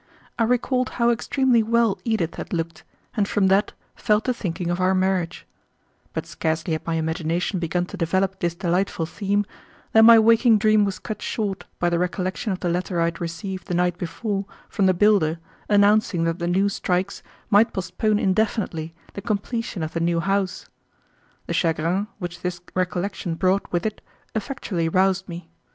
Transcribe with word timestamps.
I 0.39 0.45
recalled 0.45 0.89
how 0.97 1.11
extremely 1.11 1.61
well 1.61 1.99
Edith 2.03 2.33
had 2.33 2.53
looked, 2.53 2.83
and 3.15 3.27
from 3.27 3.49
that 3.49 3.73
fell 3.93 4.19
to 4.21 4.33
thinking 4.33 4.71
of 4.71 4.81
our 4.81 4.95
marriage; 4.95 5.45
but 6.13 6.25
scarcely 6.25 6.73
had 6.73 6.87
my 6.87 6.95
imagination 6.95 7.59
begun 7.59 7.85
to 7.85 7.97
develop 7.97 8.39
this 8.39 8.55
delightful 8.55 9.05
theme 9.05 9.45
than 9.91 10.07
my 10.07 10.17
waking 10.17 10.57
dream 10.57 10.85
was 10.85 10.97
cut 10.97 11.21
short 11.21 11.65
by 11.77 11.87
the 11.87 11.99
recollection 11.99 12.51
of 12.51 12.61
the 12.61 12.67
letter 12.67 12.99
I 12.99 13.05
had 13.05 13.21
received 13.21 13.67
the 13.67 13.75
night 13.75 13.99
before 13.99 14.45
from 14.69 14.87
the 14.87 14.95
builder 14.95 15.37
announcing 15.69 16.23
that 16.23 16.39
the 16.39 16.47
new 16.47 16.67
strikes 16.67 17.21
might 17.51 17.71
postpone 17.71 18.17
indefinitely 18.17 18.95
the 19.13 19.21
completion 19.21 19.83
of 19.83 19.93
the 19.93 19.99
new 19.99 20.19
house. 20.19 20.65
The 21.45 21.53
chagrin 21.53 22.07
which 22.17 22.41
this 22.41 22.59
recollection 22.73 23.35
brought 23.35 23.71
with 23.71 23.85
it 23.85 24.01
effectually 24.33 24.89
roused 24.89 25.29
me. 25.29 25.51